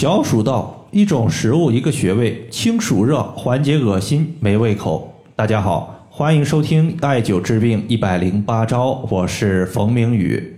[0.00, 5.12] 小暑到，一种食物，一个穴位，清暑热，缓解恶心没胃口。
[5.36, 10.56] 大家好，欢迎收听艾灸治病一百零八招，我是冯明宇。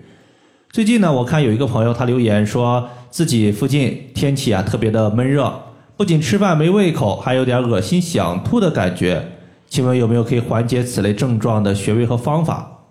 [0.70, 5.52] 最近呢，我看有一个朋友他留言说自己附近天气啊特别的闷热，
[5.96, 9.26] 不仅吃饭没胃口，还有点恶心想吐的感觉。
[9.68, 12.81] 请问有没有可以缓解此类症状的穴位和方法？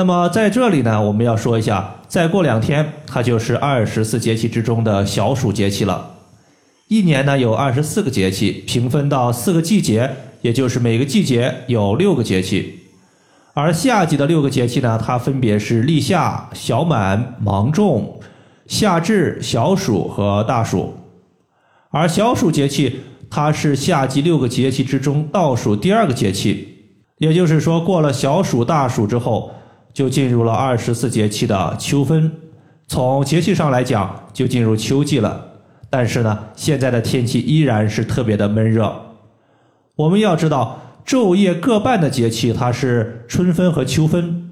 [0.00, 6.12] 那么在这里呢，我们要说一下，再过两天它就是二十四节气之中的小暑节气了。
[6.88, 10.10] 一年呢有二十四个节气，平分到四个季节，
[10.40, 12.80] 也就是每个季节有六个节气。
[13.52, 18.18] 而夏季的六个节气呢，它分别是立夏、小满、芒种、
[18.66, 20.94] 夏至、小暑和大暑。
[21.90, 26.78] 而小暑节气，它是夏季六个节气之中倒数第二个节气，
[27.18, 29.52] 也就是说，过了小暑、大暑之后。
[29.92, 32.30] 就进入了二十四节气的秋分，
[32.86, 35.46] 从节气上来讲，就进入秋季了。
[35.88, 38.94] 但是呢，现在的天气依然是特别的闷热。
[39.96, 44.50] 我们要知道，昼夜各半的节气，它是春分和秋分。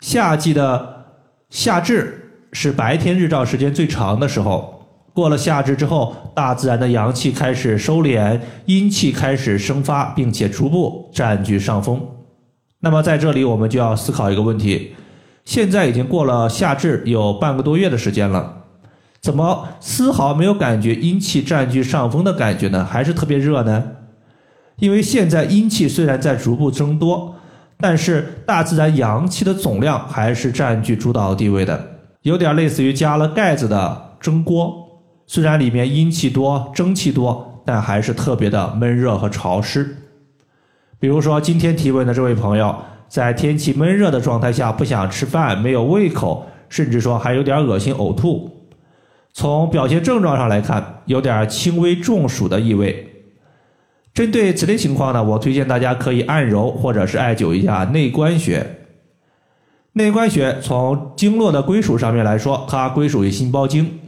[0.00, 1.04] 夏季的
[1.50, 4.74] 夏至是白天日照时间最长的时候。
[5.12, 12.00] 过了夏至之后，大自然的阳气开始收敛，阴气开始生发，并且逐步占据上风。
[12.80, 14.94] 那么在这里，我们就要思考一个问题：
[15.44, 18.64] 现在已经过了夏至有半个多月的时间了，
[19.20, 22.84] 怎么丝毫没有感觉阴气占据上风的感觉呢？
[22.84, 23.82] 还是特别热呢？
[24.76, 27.34] 因为现在阴气虽然在逐步增多，
[27.80, 31.84] 但是大自然阳气的总量还是占据主导地位的，
[32.22, 34.72] 有点类似于加了盖子的蒸锅。
[35.26, 39.96] 虽然里面阴气多、蒸汽多，但还是特别的闷热和潮湿。
[41.00, 42.74] 比如说，今天提问的这位朋友，
[43.08, 48.50] 在天气闷热的状态下，不想吃饭，没有胃口，甚至说还有点恶心、呕吐。
[49.32, 53.06] 从表现症状上来看，有点轻微中暑的意味。
[54.12, 58.66] 针对此类情况呢，我推荐大家可以按揉或者是艾灸一下内关穴。
[59.92, 64.00] 内关穴从经络的归属上面来说，它归属于心包经，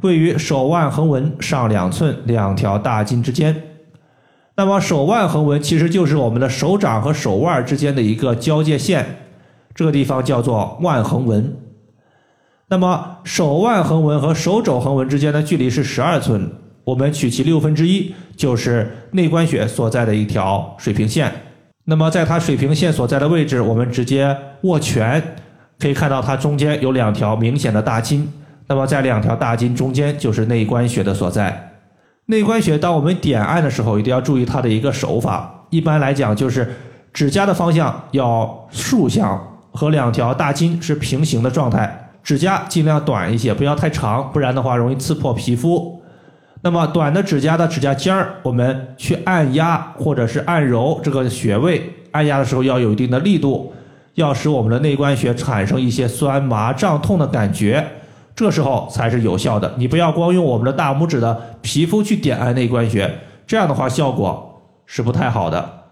[0.00, 3.54] 位于手腕横纹上两寸两条大筋之间。
[4.54, 9.04] 那么手腕横纹其实就是我们的手掌和手腕之间的一个交界线，
[9.74, 11.56] 这个地方叫做腕横纹。
[12.68, 16.50] 那么手腕横纹和手肘横纹之间的距离是十二寸，
[16.84, 21.32] 我们取其六分之一，就是内关穴所在的一条水平线。
[21.84, 25.22] 那么在它水平线所在的位置，我们直接握拳，
[25.78, 28.30] 可以看到它中间有两条明显的大筋。
[28.68, 31.71] 那么在两条大筋中间就是内关穴的所在。
[32.32, 35.66] 内关穴，当我们点按的时候，一定要注意它的一个手法。
[35.68, 36.74] 一般来讲，就是
[37.12, 39.38] 指甲的方向要竖向，
[39.70, 42.08] 和两条大筋是平行的状态。
[42.22, 46.00] 指甲尽量短一些，不要太长，不然的话容易刺破皮肤。
[46.62, 53.74] 那么短的指甲的指甲尖儿，我们去按压或者是按揉这个穴位，按压的时候要有一定的力度，
[54.14, 57.86] 要使我们的内关穴产生一些酸麻胀痛的感觉。
[58.34, 59.74] 这时候才是有效的。
[59.76, 65.82] 你不要光用我们的大拇指的皮肤去点按内关穴，这样的话效果是不太好的。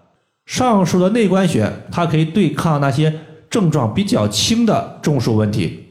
[0.47, 3.15] 上述的内关穴，它可以对抗那些
[3.49, 5.87] 症状比较轻的中暑问题，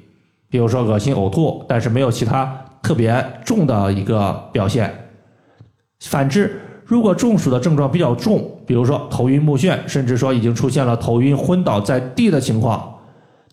[0.50, 4.94] 比如说恶心呕吐，但是没有其他特别重的一个表现。
[6.02, 12.96] 反之，如果中暑的症状比较重，比如说头晕目眩，甚至说已经出现了头晕昏倒在地的情况。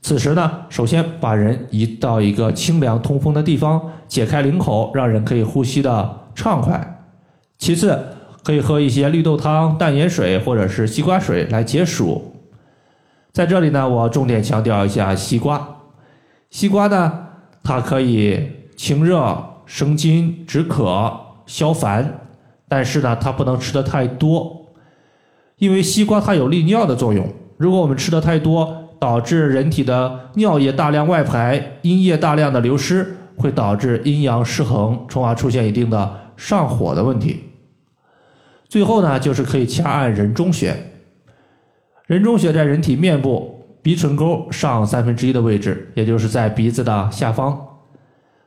[0.00, 7.08] 此时呢，首先把人移到一个清凉通风的地方，解开领口，让人可以呼吸的畅快。
[7.58, 7.98] 其次，
[8.44, 12.32] 可以喝一些绿豆汤、淡盐水或者是西瓜水来解暑。
[13.32, 15.76] 在这里呢，我重点强调一下西瓜。
[16.50, 17.26] 西瓜呢，
[17.64, 19.36] 它可以清热
[19.66, 21.12] 生津、止渴、
[21.46, 22.20] 消烦，
[22.68, 24.66] 但是呢，它不能吃的太多，
[25.58, 27.28] 因为西瓜它有利尿的作用。
[27.56, 37.44] 如果我们吃的太多，导致人体的尿液大量外排，阴液大量的流失，会导致阴阳失衡，从而出现一定的上火的问题。
[38.68, 40.74] 最后呢，就是可以掐按人中穴。
[42.06, 47.56] 人中穴在人体面部鼻唇沟上三分之一的位置，也就是在鼻子的下方。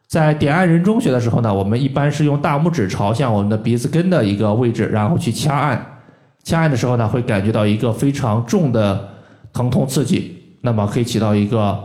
[0.07, 6.00] 在点按人中穴的时候呢，我们一般是用大拇指朝向我们的鼻子根的一个位置，然后去掐按。
[6.44, 9.10] 掐按的时候呢，会感觉到一个非常重的
[9.54, 10.38] 疼痛刺激。
[10.61, 11.77] 那么可以起到一个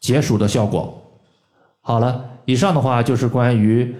[0.00, 1.02] 解暑的效果。
[1.80, 3.94] 好了，以上的话就是关于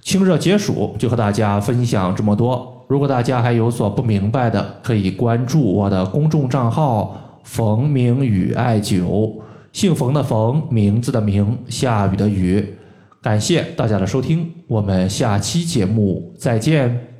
[0.00, 2.84] 清热解暑，就和大家分享这么多。
[2.88, 9.34] 如果大家还有所不明白的，可以关注我的公众账号“冯明宇艾灸”，
[9.72, 12.74] 姓冯的冯，名字的名，下雨的雨。
[13.20, 17.17] 感谢大家的收听，我们下期节目再见。